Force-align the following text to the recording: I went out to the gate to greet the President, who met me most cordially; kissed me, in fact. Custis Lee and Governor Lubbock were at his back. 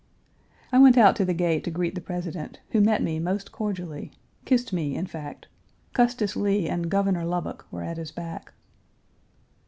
I 0.71 0.79
went 0.79 0.97
out 0.97 1.15
to 1.17 1.25
the 1.25 1.31
gate 1.35 1.63
to 1.65 1.69
greet 1.69 1.93
the 1.93 2.01
President, 2.01 2.59
who 2.71 2.81
met 2.81 3.03
me 3.03 3.19
most 3.19 3.51
cordially; 3.51 4.11
kissed 4.45 4.73
me, 4.73 4.95
in 4.95 5.05
fact. 5.05 5.47
Custis 5.93 6.35
Lee 6.35 6.67
and 6.67 6.89
Governor 6.89 7.23
Lubbock 7.23 7.67
were 7.69 7.83
at 7.83 7.97
his 7.97 8.09
back. 8.09 8.53